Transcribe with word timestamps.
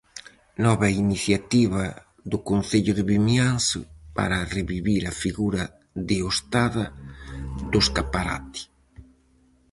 Nova 0.65 0.87
iniciativa 1.03 1.83
do 2.31 2.37
Concello 2.49 2.93
de 2.95 3.03
Vimianzo 3.11 3.81
para 4.17 4.47
revivir 4.55 5.01
a 5.05 5.17
figura 5.23 5.63
deostada 6.09 6.83
do 7.71 7.77
escaparate. 7.85 8.61